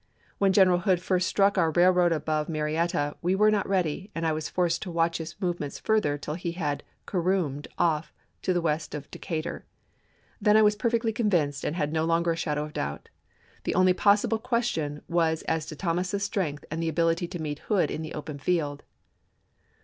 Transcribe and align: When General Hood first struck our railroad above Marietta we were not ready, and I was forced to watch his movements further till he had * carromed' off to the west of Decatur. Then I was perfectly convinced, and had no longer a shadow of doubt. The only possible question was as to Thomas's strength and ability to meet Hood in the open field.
When 0.39 0.51
General 0.51 0.79
Hood 0.79 0.99
first 0.99 1.27
struck 1.27 1.59
our 1.59 1.69
railroad 1.69 2.11
above 2.11 2.49
Marietta 2.49 3.17
we 3.21 3.35
were 3.35 3.51
not 3.51 3.69
ready, 3.69 4.09
and 4.15 4.25
I 4.25 4.31
was 4.31 4.49
forced 4.49 4.81
to 4.81 4.89
watch 4.89 5.19
his 5.19 5.35
movements 5.39 5.77
further 5.77 6.17
till 6.17 6.33
he 6.33 6.53
had 6.53 6.81
* 6.93 7.05
carromed' 7.07 7.67
off 7.91 8.11
to 8.41 8.51
the 8.51 8.61
west 8.61 8.95
of 8.95 9.11
Decatur. 9.11 9.63
Then 10.41 10.57
I 10.57 10.63
was 10.63 10.75
perfectly 10.75 11.13
convinced, 11.13 11.63
and 11.63 11.75
had 11.75 11.93
no 11.93 12.03
longer 12.03 12.31
a 12.31 12.35
shadow 12.35 12.63
of 12.63 12.73
doubt. 12.73 13.09
The 13.63 13.75
only 13.75 13.93
possible 13.93 14.39
question 14.39 15.03
was 15.07 15.43
as 15.43 15.67
to 15.67 15.75
Thomas's 15.75 16.23
strength 16.23 16.65
and 16.71 16.83
ability 16.83 17.27
to 17.27 17.39
meet 17.39 17.59
Hood 17.59 17.91
in 17.91 18.01
the 18.01 18.15
open 18.15 18.39
field. 18.39 18.81